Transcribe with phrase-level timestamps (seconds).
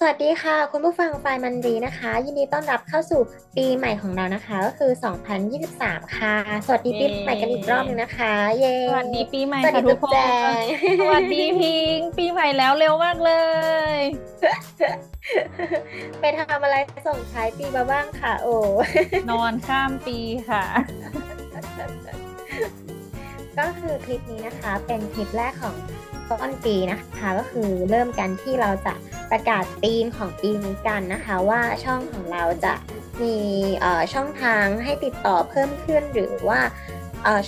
[0.00, 3.20] สวัสดีค่ะ คุณผู้ฟังไฟมันดีนะคะ ยินดีต้อนรับเข้าสู่
[3.56, 4.92] ปีใหม่ของเรานะคะ ก็คือ
[5.52, 10.62] 2023 ค่ะ สวัสดีปีใหม่กันอีกรอบนึงนะคะ เย้สวัสดีปีใหม่สวัสดีค่ะทุกตุ๊คแจนง
[11.00, 13.32] สวัสดีพิงค์ปีใหม่แล้วเร็วมากเล
[13.96, 13.98] ย
[16.20, 16.76] ไปทำอะไร
[17.06, 18.56] ส่งท้ายปีมาบ้างค่ะ โอ้
[19.30, 20.18] นอนข้ามปี
[20.48, 20.64] ค่ะ
[23.58, 25.76] ก็คือคลิปนี้นะคะเป็นคลิปแรกของ
[26.30, 28.94] ต้นปีนะคะ ก็คือเริ่มกันที่เราจะ
[29.30, 32.74] ประกาศธีมของปีนี้กันนะคะ ว่าช่องของเราจะ
[33.22, 33.36] มี
[34.14, 36.60] ช่องทางให้ติดต่อเพิ่มขึ้นหรือว่า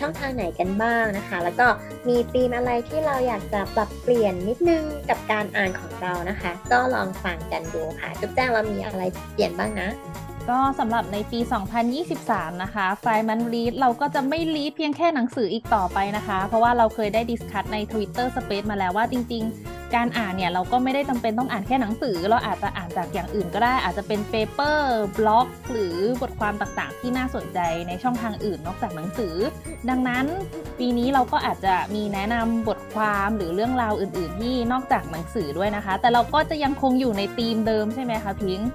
[0.00, 1.66] ช่องทางไหนกันบ้างนะคะ แล้วก็
[2.08, 9.88] มีธีมอะไรที่เราอยากจะปรับเปลี่ยนนิดนึงกับการอ่านของเรานะคะ ก็ลองฟังกันดูค่ะจุ๊บแจ้งเรามีอะไรเปลี่ยนบ้างนะ
[10.50, 11.38] ก็สำหรับในปี
[12.00, 23.74] 2023 นะคะไฟมัน read เราก็จะไม่ read เพียงแค่หนังสืออีกต่อไปนะคะ เพราะว่าเราเคยได้ discuss ใน Twitter Space มาแล้วว่าจริง ๆ การอ่านเนี่ยเราก็ไม่ได้จำเป็นต้องอ่านแค่หนังสือ เราอาจจะอ่านจากอย่างอื่นก็ได้
[23.84, 27.58] อาจจะเป็นเปเปอร์บล็อก หรือบทความต่างๆ ที่น่าสนใจ
[27.88, 29.34] ในช่องทางอื่นนอกจากหนังสือ
[29.90, 30.26] ดังนั้น
[30.78, 38.68] ปีนี้เราก็อาจจะมีแนะนำบทความหรือเรื่องราวอื่น ๆ ที่นอกจากหนังสือด้วยนะคะ แต่เราก็จะยังคงอยู่ในธีมเดิมใช่ไหมคะพิงค์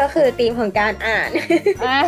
[0.04, 1.30] ็คือธีมของการอ่าน
[1.84, 2.00] อะ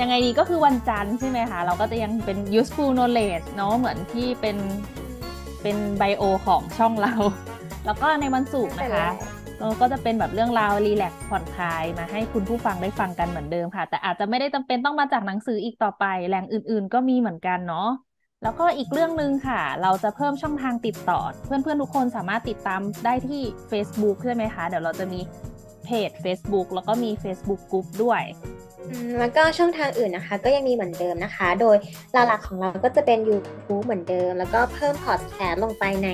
[0.00, 4.56] ยังไงดีก็คือวันจันทร์ใช่ไหมคะเราก็จะยังเป็น useful knowledge เนาะเหมือนที่เป็น
[5.62, 7.14] เป็นไบโอของช่องเรา
[7.86, 9.08] แล้วก็ในวันศุกร์นะคะ
[9.60, 17.88] เราก็จะเป็นแบบเรื่องราวรีแลกซ์ผ่อนคลายมาให้คุณผู้ฟังได้ฟังกันเหมือนเดิมค่ะ แต่อาจจะไม่ได้จำเป็นต้องมาจากหนังสืออีกต่อไปแหล่งอื่น ๆ ก็มีเหมือนกันเนาะ
[18.42, 25.20] แล้วก็อีกเรื่องหนึ่งค่ะ เราจะเพิ่มช่องทางติดต่อ เพื่อนๆ ทุกคนสามารถติดตามได้ที่ Facebook ใช่ไหมคะ เดี๋ยวเราจะมี
[25.84, 28.22] เพจ Facebook แล้วก็มี Facebook Group ด้วย
[29.20, 31.76] แล้วก็ช่องทางอื่นนะคะ ก็ยังมีเหมือนเดิมนะคะ โดย
[32.12, 36.08] หลักๆของเราก็จะเป็น YouTube เหมือนเดิม แล้วก็เพิ่มพอดแคสต์ลงไปใน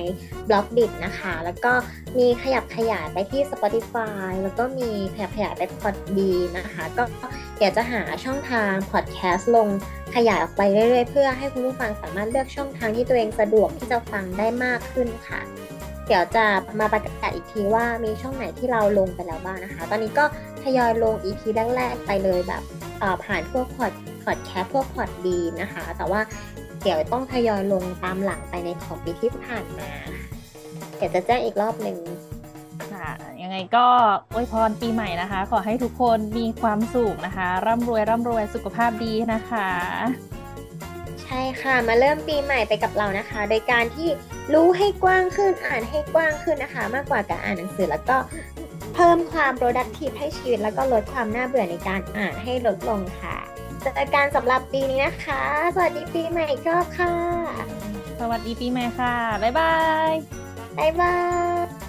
[0.49, 1.73] บล็อกดินะคะ แล้วก็
[2.17, 7.03] มีขยับขยายไปที่ Spotify แล้วก็มีขยับขยายไป Podbean นะคะ ก็
[7.59, 9.67] อยากจะหาช่องทางพอดแคสต์ลง
[10.15, 15.41] ขยายออกไปเรื่อยๆ เพื่อให้คุณผู้ฟังสามารถเลือกช่องทางที่ตัวเองสะดวกที่จะฟังได้มากขึ้นค่ะ
[16.11, 16.45] ดี๋ยวจะ
[16.79, 20.25] มาประกาศอีกทีว่ามีช่องไหนที่เราลงไปแล้วบ้างนะคะ ตอนนี้ก็
[20.63, 21.41] ทยอยลง EP
[21.75, 22.63] แรกๆไปเลยแบบ
[23.23, 23.91] ผ่านพวกพอด
[24.23, 26.21] พอดแคสพวกพอดดีนะคะ แต่ว่า
[26.83, 30.25] เดี๋ยวต้องทยอยลงตามหลังไปในของปีที่ผ่านมาค่ะ
[30.97, 31.97] เดี๋ยวจะแจ้งอีกรอบหนึ่ง
[32.93, 33.09] ค่ะ
[33.41, 33.85] ยังไงก็
[34.33, 39.69] อวยพรปีใหม่นะคะ ขอให้ทุกคนมีความสุขนะคะ ร่ำรวยร่ำรวยสุขภาพดีนะคะ
[41.33, 44.09] ใช่ค่ะมาเริ่มปีใหม่ไปกับเรานะคะ โดยการที่
[44.53, 48.17] รู้ให้กว้างขึ้นอ่านให้กว้างขึ้นนะคะ มากกว่าการอ่านหนังสือแล้วก็
[48.95, 53.35] เพิ่มความ productive ให้ชีวิต แล้วก็ลดความน่าเบื่อในการอ่านให้ลดลงค่ะ
[53.81, 55.43] เจอกันสำหรับปีนี้นะคะ
[55.75, 57.13] สวัสดีปีใหม่อีกรอบค่ะ
[58.19, 59.75] สวัสดีปีใหม่ค่ะ บ๊ายบา
[60.09, 60.11] ย
[60.77, 61.15] บ๊ายบา
[61.63, 61.80] ย